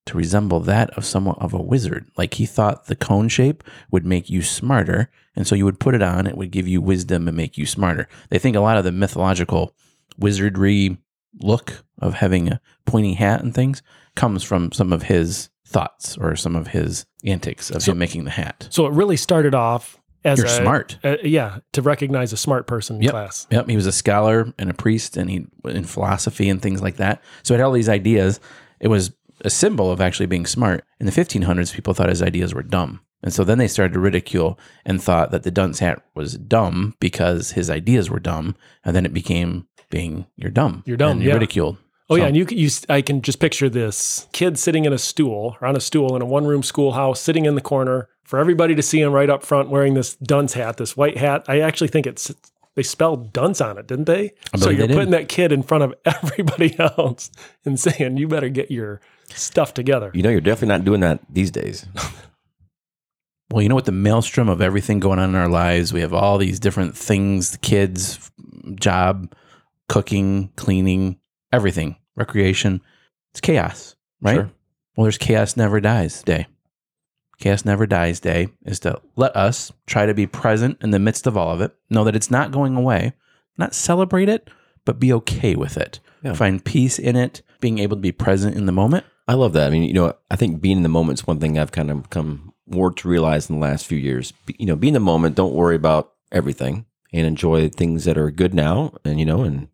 [0.07, 2.09] to resemble that of somewhat of a wizard.
[2.17, 5.11] Like he thought the cone shape would make you smarter.
[5.37, 7.67] And so you would put it on, it would give you wisdom and make you
[7.67, 8.09] smarter.
[8.31, 9.75] They think a lot of the mythological
[10.19, 10.99] wizardry
[11.41, 13.83] look of having a pointy hat and things
[14.17, 18.31] comes from some of his thoughts or some of his antics of him making the
[18.31, 18.67] hat.
[18.71, 20.99] So it really started off as You're a, smart.
[21.05, 23.11] uh, yeah, to recognize a smart person in Yep.
[23.13, 23.47] class.
[23.51, 26.97] Yep, he was a scholar and a priest, and he in philosophy and things like
[26.97, 27.23] that.
[27.43, 28.39] So he had all these ideas.
[28.81, 29.13] It was
[29.44, 30.85] a symbol of actually being smart.
[30.98, 34.00] In the 1500s, people thought his ideas were dumb, and so then they started to
[34.00, 38.94] ridicule and thought that the dunce hat was dumb because his ideas were dumb, and
[38.96, 41.35] then it became being you're dumb, You're dumb, and you're yeah.
[41.35, 41.76] ridiculed.
[42.09, 44.98] Oh So- yeah, and you, you I can just picture this kid sitting in a
[44.98, 48.38] stool or on a stool in a one room schoolhouse, sitting in the corner for
[48.38, 51.44] everybody to see him right up front wearing this dunce hat, this white hat.
[51.48, 52.33] I actually think it's
[52.77, 54.33] they spelled dunce on it, didn't they?
[54.55, 54.95] I So you're they did.
[54.97, 57.31] putting that kid in front of everybody else
[57.65, 61.21] and saying, "You better get your stuff together." You know, you're definitely not doing that
[61.31, 61.87] these days.
[63.53, 63.85] Well, you know what?
[63.85, 67.51] The maelstrom of everything going on in our lives, we have all these different things
[67.51, 68.31] the kids,
[68.77, 69.35] job,
[69.89, 71.19] cooking, cleaning,
[71.53, 72.81] everything, recreation.
[73.33, 74.35] It's chaos, right?
[74.37, 74.51] Sure.
[74.97, 76.47] Well, there's chaos never dies day.
[77.40, 81.26] Chaos never dies day is to let us try to be present in the midst
[81.26, 83.14] of all of it, know that it's not going away,
[83.57, 84.48] not celebrate it,
[84.85, 86.00] but be okay with it.
[86.22, 86.35] Yeah.
[86.35, 89.05] Find peace in it, being able to be present in the moment.
[89.26, 89.68] I love that.
[89.68, 91.90] I mean, you know, I think being in the moment is one thing I've kind
[91.90, 94.33] of come more to realize in the last few years.
[94.44, 95.35] Be- You know, be in the moment.
[95.37, 98.92] Don't worry about everything and enjoy things that are good now.
[99.05, 99.68] And you know, and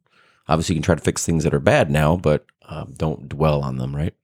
[0.49, 3.63] obviously you can try to fix things that are bad now, but um, don't dwell
[3.63, 3.95] on them.
[3.97, 4.15] Right?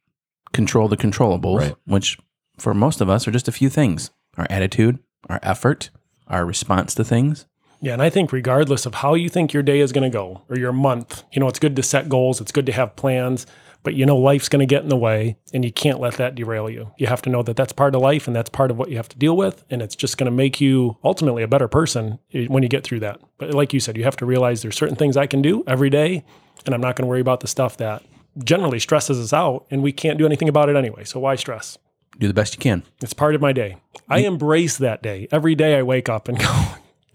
[0.52, 1.74] control the controllables, Right.
[1.86, 2.18] which
[2.62, 4.98] for most of us are just a few things our attitude,
[5.28, 5.90] our effort,
[6.28, 7.44] our response to things.
[7.80, 10.42] Yeah, and I think regardless of how you think your day is going to go
[10.48, 13.44] or your month, you know, it's good to set goals, it's good to have plans,
[13.82, 16.36] but you know life's going to get in the way and you can't let that
[16.36, 16.92] derail you.
[16.96, 18.96] You have to know that that's part of life and that's part of what you
[18.96, 22.20] have to deal with and it's just going to make you ultimately a better person
[22.46, 23.20] when you get through that.
[23.38, 25.90] But like you said, you have to realize there's certain things I can do every
[25.90, 26.24] day
[26.64, 28.04] and I'm not going to worry about the stuff that
[28.44, 31.02] generally stresses us out and we can't do anything about it anyway.
[31.02, 31.76] So why stress?
[32.18, 32.82] Do the best you can.
[33.00, 33.76] It's part of my day.
[34.08, 35.28] I embrace that day.
[35.32, 36.64] Every day I wake up and go,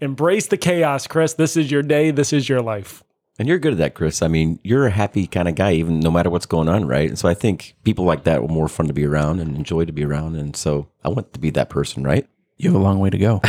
[0.00, 1.34] embrace the chaos, Chris.
[1.34, 2.10] This is your day.
[2.10, 3.02] This is your life.
[3.38, 4.20] And you're good at that, Chris.
[4.20, 7.08] I mean, you're a happy kind of guy, even no matter what's going on, right?
[7.08, 9.84] And so I think people like that were more fun to be around and enjoy
[9.84, 10.34] to be around.
[10.34, 12.26] And so I want to be that person, right?
[12.56, 13.40] You have a long way to go.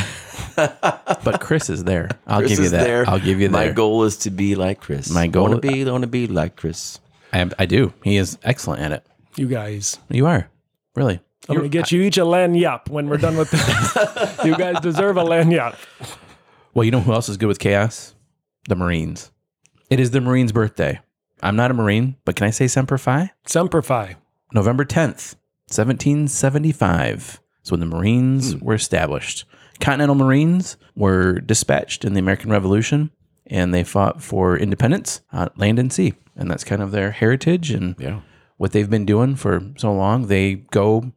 [0.55, 2.09] but Chris is there.
[2.27, 2.83] I'll Chris give you that.
[2.83, 3.09] there.
[3.09, 3.51] I'll give you that.
[3.51, 5.09] My goal is to be like Chris.
[5.11, 6.99] My goal- want to be, want to be like Chris.
[7.33, 7.91] I, I do.
[8.03, 9.07] He is excellent at it.
[9.37, 9.97] You guys.
[10.09, 10.47] You are.
[10.95, 11.19] Really.
[11.47, 13.65] I'm going to get you each a lagniappe when we're done with this.
[14.45, 15.75] you guys deserve a lagniappe.
[16.73, 18.13] Well, you know who else is good with chaos?
[18.67, 19.31] The Marines.
[19.89, 20.99] It is the Marines' birthday.
[21.41, 23.31] I'm not a Marine, but can I say Semper Fi?
[23.45, 24.15] Semper Fi.
[24.53, 25.35] November 10th,
[25.69, 28.65] 1775 is when the Marines hmm.
[28.65, 29.45] were established.
[29.79, 33.11] Continental Marines were dispatched in the American Revolution
[33.47, 36.13] and they fought for independence on land and sea.
[36.35, 38.21] And that's kind of their heritage and Yeah.
[38.57, 40.27] what they've been doing for so long.
[40.27, 41.11] They go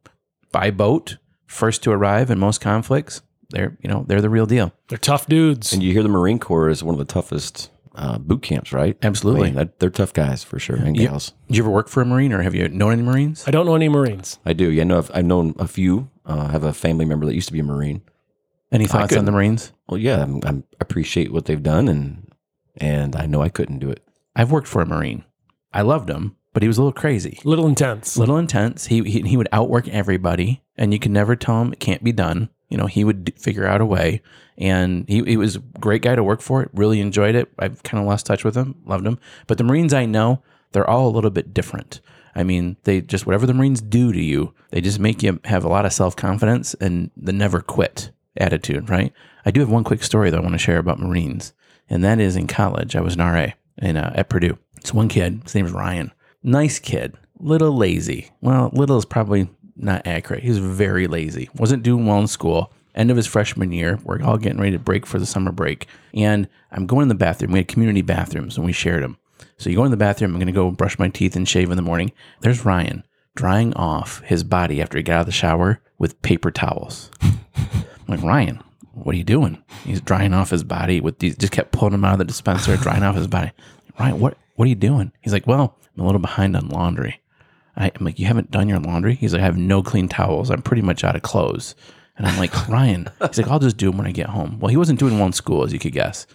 [0.53, 3.23] by boat, first to arrive in most conflicts.
[3.51, 4.73] They're, you know, they're the real deal.
[4.89, 5.73] They're tough dudes.
[5.73, 8.97] And you hear the Marine Corps is one of the toughest uh, boot camps, right?
[9.03, 9.43] Absolutely.
[9.43, 11.09] I mean, that- they're tough guys for sure, and Yeah.
[11.09, 11.33] gals.
[11.49, 13.45] Did you ever work for a Marine or have you known any Marines?
[13.47, 14.39] I don't know any Marines.
[14.47, 14.71] I do.
[14.71, 16.09] Yeah, no, I've, I've known a few.
[16.25, 18.01] Uh, I have a family member that used to be a Marine.
[18.71, 19.73] Any thoughts on the Marines?
[19.87, 22.33] Well, yeah, I'm, I'm appreciate what they've done, and
[22.79, 24.03] and I know I couldn't do it.
[24.35, 25.25] I've worked for a Marine.
[25.75, 27.39] I loved him, but he was a little crazy.
[27.45, 28.17] a Little intense.
[28.17, 28.87] a little intense.
[28.87, 32.13] He, he he would outwork everybody, and you could never tell him it can't be
[32.13, 32.49] done.
[32.69, 34.23] You know, he would d- figure out a way,
[34.57, 36.69] and he, he was a great guy to work for.
[36.73, 37.53] Really enjoyed it.
[37.59, 39.19] I've kind of lost touch with him, loved him.
[39.47, 42.01] But the Marines I know, they're all a little bit different.
[42.35, 45.65] I mean, they just whatever the Marines do to you, they just make you have
[45.65, 48.89] a lot of self confidence and the never quit attitude.
[48.89, 49.13] Right?
[49.45, 51.53] I do have one quick story that I want to share about Marines,
[51.91, 52.97] and that is in college.
[52.97, 54.57] I was an RA in uh, at Purdue.
[54.79, 55.41] It's one kid.
[55.45, 56.11] His name is Ryan.
[56.43, 57.15] Nice kid.
[57.39, 58.31] Little lazy.
[58.41, 60.43] Well, little is probably not accurate.
[60.43, 61.49] He was very lazy.
[61.55, 62.73] Wasn't doing well in school.
[62.95, 65.87] End of his freshman year, we're all getting ready to break for the summer break.
[66.13, 67.53] And I'm going in the bathroom.
[67.53, 69.17] We had community bathrooms and we shared them.
[69.57, 71.71] So you go in the bathroom, I'm going to go brush my teeth and shave
[71.71, 72.13] in the morning.
[72.41, 76.51] There's Ryan drying off his body after he got out of the shower with paper
[76.51, 77.11] towels.
[77.23, 79.63] I'm like, Ryan, what are you doing?
[79.85, 82.77] He's drying off his body with these, just kept pulling him out of the dispenser,
[82.77, 83.53] drying off his body.
[83.99, 85.13] Ryan, what, what are you doing?
[85.23, 87.21] He's like, well, I'm a little behind on laundry.
[87.77, 89.15] I, I'm like, you haven't done your laundry?
[89.15, 90.51] He's like, I have no clean towels.
[90.51, 91.75] I'm pretty much out of clothes.
[92.17, 94.59] And I'm like, Ryan, he's like, I'll just do them when I get home.
[94.59, 96.27] Well, he wasn't doing well in school, as you could guess.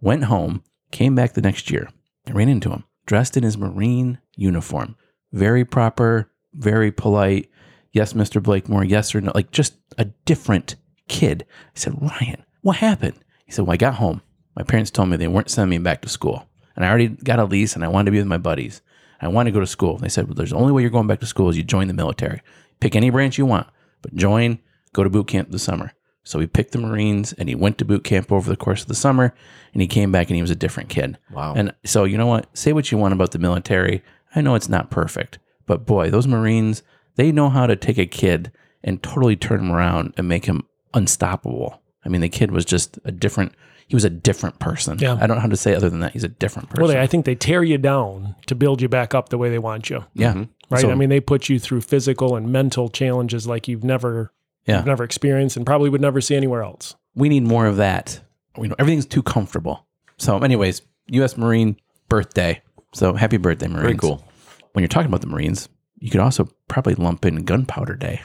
[0.00, 1.88] Went home, came back the next year.
[2.26, 4.96] I ran into him, dressed in his Marine uniform.
[5.32, 7.48] Very proper, very polite.
[7.92, 8.42] Yes, Mr.
[8.42, 9.32] Blakemore, yes or no.
[9.34, 10.76] Like just a different
[11.08, 11.44] kid.
[11.48, 13.18] I said, Ryan, what happened?
[13.44, 14.22] He said, Well, I got home.
[14.56, 16.48] My parents told me they weren't sending me back to school.
[16.76, 18.82] and I already got a lease and I wanted to be with my buddies.
[19.20, 19.98] I want to go to school.
[19.98, 21.88] They said, well, there's the only way you're going back to school is you join
[21.88, 22.40] the military.
[22.80, 23.66] Pick any branch you want,
[24.02, 24.58] but join,
[24.92, 25.92] go to boot camp this summer.
[26.22, 28.88] So he picked the Marines and he went to boot camp over the course of
[28.88, 29.34] the summer
[29.72, 31.18] and he came back and he was a different kid.
[31.32, 31.54] Wow.
[31.56, 32.46] And so, you know what?
[32.56, 34.02] Say what you want about the military.
[34.34, 36.82] I know it's not perfect, but boy, those Marines,
[37.16, 38.52] they know how to take a kid
[38.82, 41.82] and totally turn him around and make him unstoppable.
[42.04, 43.52] I mean, the kid was just a different,
[43.90, 45.00] he was a different person.
[45.00, 45.18] Yeah.
[45.20, 46.12] I don't know how to say other than that.
[46.12, 46.80] He's a different person.
[46.80, 49.50] Well, they, I think they tear you down to build you back up the way
[49.50, 50.04] they want you.
[50.14, 50.30] yeah.
[50.30, 50.44] Mm-hmm.
[50.70, 50.80] Right.
[50.80, 54.32] So- I mean, they put you through physical and mental challenges like you've never,
[54.64, 54.76] Yeah.
[54.76, 56.94] you've never experienced and probably would never see anywhere else.
[57.16, 58.20] we need more of that.
[58.56, 59.84] You know, everything's too comfortable.
[60.18, 61.36] So, anyways, U.S.
[61.36, 61.76] Marine
[62.08, 62.62] birthday.
[62.94, 63.82] So, happy birthday, Marines.
[63.82, 64.24] Very cool.
[64.72, 68.22] When you're talking about the Marines, you could also probably lump in Gunpowder Day,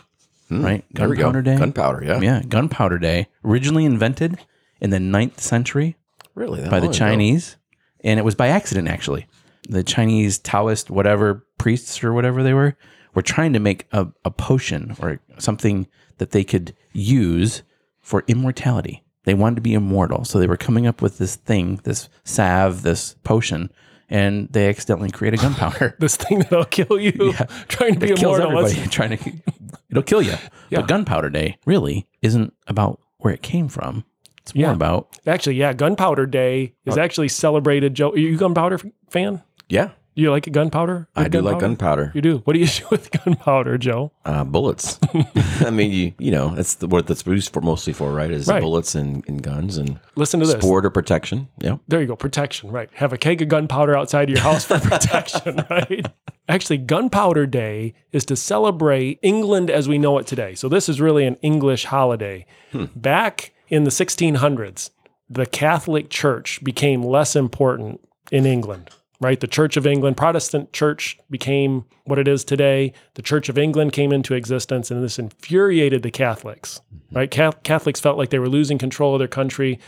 [0.49, 0.63] hmm.
[0.63, 0.85] right?
[0.91, 1.07] There.
[1.07, 1.57] Gunpowder Day.
[1.57, 2.19] Gunpowder, yeah.
[2.21, 4.37] yeah, Gunpowder Day, originally invented
[4.81, 5.95] in the 9th century
[6.33, 6.61] Really?
[6.61, 6.99] that by the long ago?
[6.99, 7.55] Chinese,
[8.03, 9.25] and it was by accident actually.
[9.67, 12.77] The Chinese Taoist, whatever priests or whatever they were,
[13.13, 17.63] were trying to make a, a potion or something that they could use
[18.01, 19.03] for immortality.
[19.23, 22.83] They wanted to be immortal, so they were coming up with this thing, this salve,
[22.83, 23.71] this potion,
[24.07, 25.95] and they accidentally created gunpowder.
[25.99, 27.33] This thing that'll kill you,
[27.67, 28.65] trying to be it kills immortal.
[28.67, 28.87] everybody.
[28.91, 29.33] Trying to,
[29.89, 30.35] it'll kill you.
[30.69, 30.81] Yeah.
[30.81, 34.03] But Gunpowder Day really isn't about where it came from.
[34.45, 34.73] It's more Yeah.
[34.73, 37.95] about Actually, yeah, Gunpowder Day is actually celebrated.
[37.95, 38.79] Joe, are you a gunpowder
[39.09, 39.41] fan?
[39.69, 39.89] Yeah.
[40.17, 41.09] You like gunpowder?
[41.13, 42.11] I do like gunpowder.
[42.15, 42.37] You do.
[42.45, 44.13] What do you do with gunpowder, Joe?
[44.23, 44.97] Uh, bullets.
[45.65, 48.31] I mean, you you know, that's the, what that's used for mostly for, right?
[48.31, 48.61] Is Right.
[48.61, 50.55] bullets and, and guns and Listen to this.
[50.55, 51.49] sport or protection.
[51.59, 51.77] Yeah.
[51.89, 52.15] There you go.
[52.15, 52.89] Protection, right.
[52.93, 56.05] Have a keg of gunpowder outside your house for protection, right?
[56.47, 60.53] Actually, Gunpowder Day is to celebrate England as we know it today.
[60.55, 62.45] So, this is really an English holiday.
[62.95, 64.91] Back in the 1600s,
[65.29, 67.99] the Catholic Church became less important
[68.31, 69.39] in England, right?
[69.39, 72.93] The Church of England, Protestant Church became what it is today.
[73.15, 77.15] The Church of England came into existence, and this infuriated the Catholics, mm-hmm.
[77.15, 77.31] right?
[77.63, 79.79] Catholics felt like they were losing control of their country.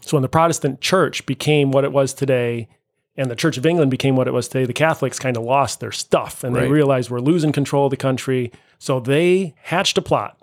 [0.00, 2.68] So when the Protestant church became what it was today,
[3.16, 5.80] and the Church of England became what it was today, the Catholics kind of lost
[5.80, 8.50] their stuff and they realized we're losing control of the country.
[8.78, 10.38] So they hatched a plot,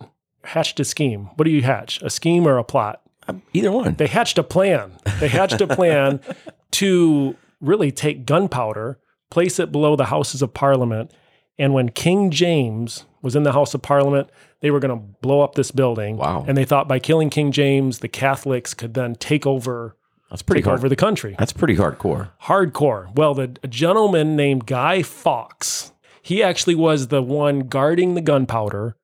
[0.48, 1.30] hatched a scheme.
[1.36, 2.02] What do you hatch?
[2.02, 3.02] A scheme or a plot?
[3.28, 3.96] Um, either one.
[3.96, 4.94] They hatched a plan.
[5.20, 6.22] They hatched a plan
[6.72, 11.12] to really take gunpowder, place it below the Houses of Parliament.
[11.60, 14.30] And when King James was in the House of Parliament,
[14.62, 16.18] they were going to blow up this building.
[16.18, 16.46] Wow.
[16.48, 19.98] And they thought by killing King James, the Catholics could then take over
[20.30, 20.80] That's pretty hard.
[20.80, 21.36] over the country.
[21.38, 22.30] That's pretty hardcore.
[22.44, 23.14] Hardcore.
[23.16, 28.96] Well, the a gentleman named Guy Fawkes, he actually was the one guarding the gunpowder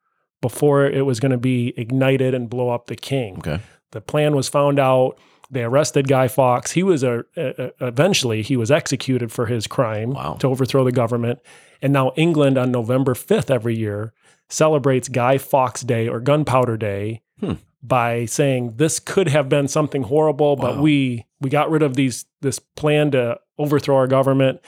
[0.43, 3.39] before it was going to be ignited and blow up the king.
[3.39, 3.59] Okay.
[3.93, 5.17] The plan was found out.
[5.49, 6.71] They arrested Guy Fawkes.
[6.71, 10.33] He was a, a- eventually he was executed for his crime Wow.
[10.39, 11.39] to overthrow the government.
[11.81, 14.13] And now England on November 5th every year
[14.49, 17.53] celebrates Guy Fawkes Day or Gunpowder Day Hmm.
[17.81, 22.25] by saying this could have been something horrible, but we we got rid of these
[22.41, 24.59] this plan to overthrow our government.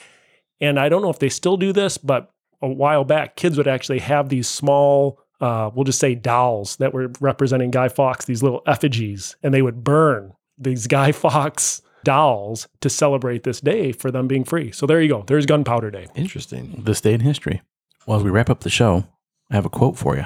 [0.60, 2.30] And I don't know if they still do this, but
[2.62, 6.92] a while back, kids would actually have these small, uh, we'll just say dolls that
[6.94, 12.68] were representing Guy Fawkes, these little effigies, and they would burn these Guy Fawkes dolls
[12.80, 14.70] to celebrate this day for them being free.
[14.72, 15.24] So there you go.
[15.26, 16.06] There's Gunpowder Day.
[16.14, 16.82] Interesting.
[16.84, 17.62] this day in history.
[18.06, 19.04] Well, as we wrap up the show,
[19.50, 20.24] I have a quote for you.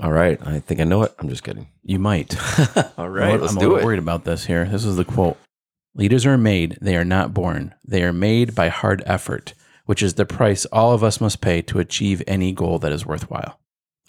[0.00, 0.38] All right.
[0.46, 1.14] I think I know it.
[1.18, 1.68] I'm just kidding.
[1.82, 2.36] You might.
[2.98, 3.24] All right.
[3.24, 3.34] I'm right.
[3.34, 3.84] a- let's I'm a do little it.
[3.84, 4.64] worried about this here.
[4.66, 5.38] This is the quote.
[5.94, 7.72] Leaders are made, they are not born.
[7.84, 9.54] They are made by hard effort,
[9.86, 13.06] which is the price all of us must pay to achieve any goal that is
[13.06, 13.60] worthwhile.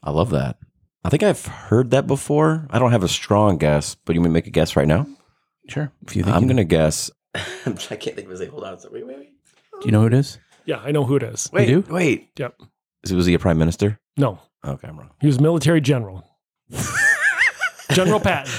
[0.05, 0.57] I love that.
[1.03, 2.67] I think I've heard that before.
[2.69, 5.05] I don't have a strong guess, but you may make a guess right now.
[5.67, 5.91] Sure.
[6.07, 7.11] If you think I'm you- going to guess.
[7.35, 7.39] I
[7.73, 8.51] can't think of his name.
[8.51, 8.79] Hold on.
[8.79, 9.33] So wait, wait, wait.
[9.81, 10.37] Do you know who it is?
[10.65, 11.49] Yeah, I know who it is.
[11.51, 11.81] Wait, do?
[11.89, 12.29] wait.
[12.37, 12.55] Yep.
[13.03, 13.99] Is- Was he a prime minister?
[14.17, 15.11] No, Okay, I'm wrong.
[15.21, 16.23] he was a military general.
[17.91, 18.51] General Patton.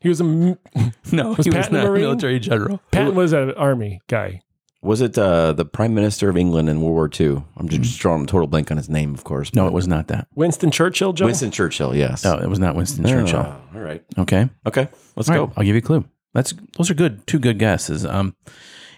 [0.00, 0.58] He was a m-
[1.12, 2.02] No, Was he was Patton a not a Marine?
[2.02, 2.80] military general.
[2.90, 4.40] Patton was an army guy.
[4.82, 7.44] Was it uh, the prime minister of England in World War II?
[7.58, 9.54] I'm just drawing a total blank on his name, of course.
[9.54, 10.26] No, it was not that.
[10.34, 11.26] Winston Churchill, Joe.
[11.26, 11.94] Winston Churchill.
[11.94, 12.24] Yes.
[12.24, 13.40] No, it was not Winston Churchill.
[13.40, 14.02] Oh, all right.
[14.16, 14.48] Okay.
[14.66, 14.88] Okay.
[15.16, 15.44] Let's All go.
[15.46, 16.04] right, I'll give you a clue.
[16.32, 18.06] That's those are good, two good guesses.
[18.06, 18.34] Um,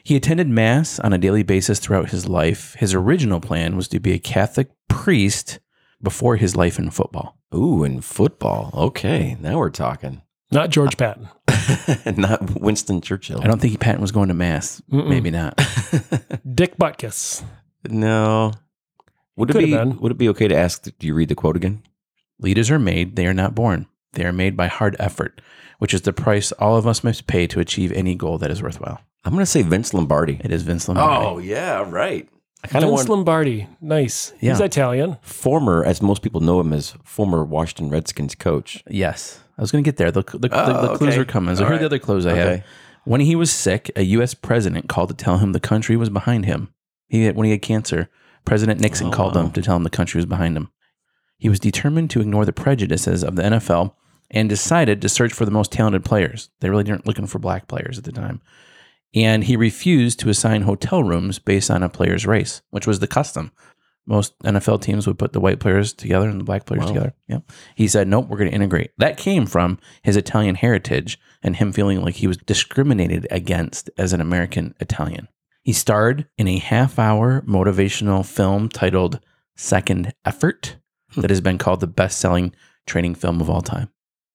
[0.05, 2.75] he attended mass on a daily basis throughout his life.
[2.79, 5.59] His original plan was to be a Catholic priest
[6.03, 7.38] before his life in football.
[7.55, 8.71] Ooh, in football.
[8.75, 10.23] Okay, now we're talking.
[10.53, 12.17] Not George uh, Patton.
[12.21, 13.41] Not Winston Churchill.
[13.43, 14.83] I don't think Patton was going to mass.
[14.91, 15.09] Mm-mm.
[15.09, 15.57] Maybe not.
[16.55, 17.43] Dick Butkus.
[17.88, 18.53] no.
[19.37, 19.75] Would it Could be.
[19.75, 20.87] Would it be okay to ask?
[20.99, 21.83] Do you read the quote again?
[22.38, 23.87] Leaders are made; they are not born.
[24.12, 25.41] They are made by hard effort,
[25.79, 28.62] which is the price all of us must pay to achieve any goal that is
[28.62, 29.01] worthwhile.
[29.25, 30.41] I'm going to say Vince Lombardi.
[30.45, 31.27] It is Vince Lombardi.
[31.27, 32.29] Oh, yeah, right.
[32.65, 33.69] I kind of Vince want Lombardi.
[33.81, 34.33] Nice.
[34.38, 35.17] He's Italian.
[35.23, 38.85] former, as most people know him as former Washington Redskins coach.
[38.88, 39.41] Yes.
[39.62, 40.11] I was going to get there.
[40.11, 41.20] The, the, the, Oh, the clues okay.
[41.20, 41.55] are coming.
[41.55, 42.64] So All here are the other clues I have.
[43.05, 44.35] When he was sick, a U.S.
[44.35, 46.75] president called to tell him the country was behind him.
[47.09, 48.09] He had, when he had cancer,
[48.44, 49.42] President Nixon Oh, called wow.
[49.42, 50.72] him to tell him the country was behind him.
[51.38, 53.94] He was determined to ignore the prejudices of the NFL
[54.33, 56.51] and decided to search for the most talented players.
[56.61, 58.40] They really weren't looking for black players at the time.
[59.14, 63.07] And he refused to assign hotel rooms based on a player's race, which was the
[63.07, 63.53] custom.
[64.07, 66.88] Most NFL teams would put the white players together and the black players Wow.
[66.88, 67.15] together.
[67.29, 67.38] Yeah.
[67.77, 68.91] He said, nope, we're going to integrate.
[68.99, 74.12] That came from his Italian heritage and him feeling like he was discriminated against as
[74.12, 75.29] an American Italian.
[75.62, 79.21] He starred in a half hour motivational film titled
[79.57, 80.77] Second Effort
[81.12, 81.21] hmm.
[81.21, 82.53] that has been called the best selling
[82.87, 83.88] training film of all time.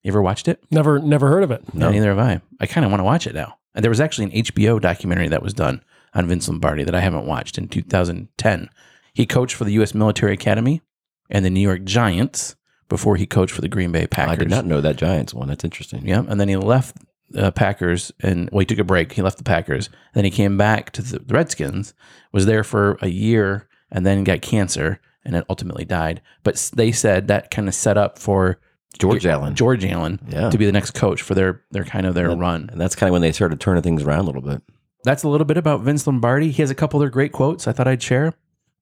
[0.04, 0.64] You ever watched it?
[0.72, 1.74] Never never heard of it.
[1.74, 2.40] No, neither have I.
[2.62, 3.58] I kind of want to watch it now.
[3.76, 7.02] And there was actually an HBO documentary that was done on Vince Lombardi that I
[7.02, 8.70] haven't watched in 2010.
[9.18, 9.96] He coached for the U.S.
[9.96, 10.84] Military Academy
[11.28, 12.56] and the New York Giants
[12.88, 14.34] before he coached for the Green Bay Packers.
[14.34, 15.48] I did not know that Giants one.
[15.48, 16.08] That's interesting.
[16.08, 16.98] Yeah, and then he left
[17.32, 19.14] the Packers and well, he took a break.
[19.14, 19.90] He left the Packers.
[20.14, 21.96] Then he came back to the Redskins.
[22.32, 26.22] Was there for a year and then got cancer and then ultimately died.
[26.44, 28.60] But they said that kind of set up for
[29.00, 29.56] George Allen.
[29.56, 30.52] George Allen Yeah.
[30.52, 32.70] to be the next coach for their their kind of their run.
[32.72, 34.62] And that's kind of when they started turning things around a little bit.
[35.04, 36.52] That's a little bit about Vince Lombardi.
[36.52, 38.36] He has a couple other great quotes I thought I'd share.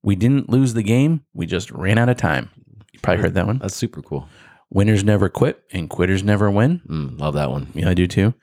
[0.05, 1.25] We didn't lose the game.
[1.33, 2.49] We just ran out of time.
[2.93, 3.57] You probably heard that one.
[3.59, 4.29] That's super cool.
[4.69, 6.81] Winners never quit and quitters never win.
[6.87, 7.67] Mm, love that one.
[7.73, 8.33] Yeah, I do too.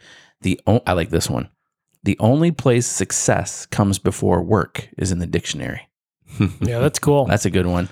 [0.43, 1.49] The o- I like this one.
[2.03, 5.89] The only place success comes before work is in the dictionary.
[6.61, 7.27] Yeah, that's cool.
[7.27, 7.89] That's a good one.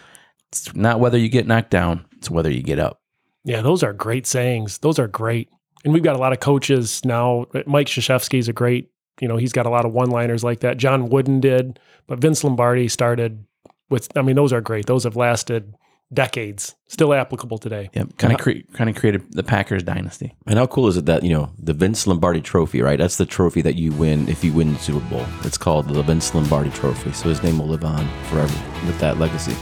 [0.49, 3.01] It's not whether you get knocked down, it's whether you get up.
[3.45, 4.79] Yeah, those are great sayings.
[4.79, 5.49] Those are great.
[5.85, 7.47] And we've got a lot of coaches now.
[7.67, 10.77] Mike Krzyzewski's a great, you know, he's got a lot of one-liners like that.
[10.77, 13.45] John Wooden did, but Vince Lombardi started
[13.91, 14.87] with I mean, those are great.
[14.87, 15.75] Those have lasted
[16.13, 16.75] decades.
[16.89, 17.91] Still applicable today.
[17.95, 18.17] Yep.
[18.19, 20.35] Kind of cre- kind of created the Packers dynasty.
[20.47, 22.99] And how cool is it that, you know, the Vince Lombardi trophy, right?
[22.99, 25.25] That's the trophy that you win if you win the Super Bowl.
[25.43, 27.13] It's called the Vince Lombardi trophy.
[27.13, 29.55] So his name will live on forever with that legacy.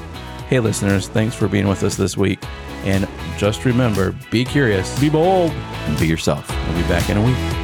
[0.49, 2.43] Hey listeners, thanks for being with us this week.
[2.85, 4.99] And just remember, be curious.
[4.99, 5.51] Be bold.
[5.51, 6.49] And be yourself.
[6.49, 7.58] We'll be back in a week.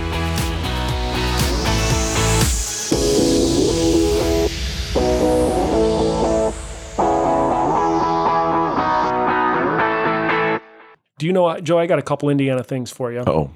[11.18, 11.78] Do you know, Joe?
[11.78, 13.22] I got a couple Indiana things for you.
[13.26, 13.50] Oh,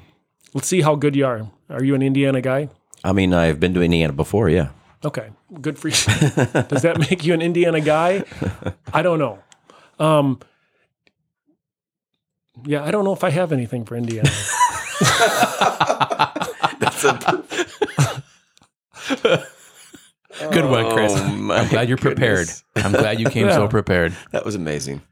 [0.54, 1.50] Let's see how good you are.
[1.68, 2.68] Are you an Indiana guy?
[3.04, 4.70] I mean, I've been to Indiana before, yeah.
[5.04, 5.28] Okay,
[5.60, 5.94] good for you.
[6.68, 8.24] Does that make you an Indiana guy?
[8.92, 9.38] I don't know.
[9.98, 10.40] Um,
[12.64, 14.28] yeah, I don't know if I have anything for Indiana.
[16.80, 17.44] That's a
[20.50, 21.12] Good one, Chris.
[21.14, 22.46] Oh, my I'm glad you're prepared.
[22.48, 22.64] goodness.
[22.76, 24.16] I'm glad you came so prepared.
[24.32, 25.02] That was amazing.